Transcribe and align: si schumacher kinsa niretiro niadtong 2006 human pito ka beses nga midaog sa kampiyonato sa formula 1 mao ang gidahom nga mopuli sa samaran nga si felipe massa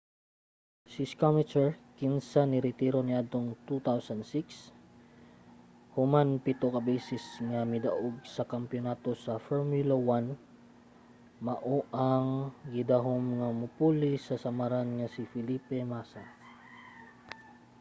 si 0.91 1.03
schumacher 1.11 1.69
kinsa 1.97 2.41
niretiro 2.47 2.99
niadtong 3.03 3.47
2006 3.67 5.95
human 5.95 6.29
pito 6.45 6.65
ka 6.75 6.79
beses 6.89 7.23
nga 7.49 7.61
midaog 7.71 8.15
sa 8.35 8.43
kampiyonato 8.53 9.11
sa 9.25 9.33
formula 9.47 9.95
1 10.21 11.47
mao 11.47 11.75
ang 12.09 12.29
gidahom 12.73 13.23
nga 13.39 13.47
mopuli 13.61 14.11
sa 14.25 14.35
samaran 14.43 14.89
nga 14.97 15.07
si 15.13 15.23
felipe 15.31 15.77
massa 15.91 16.23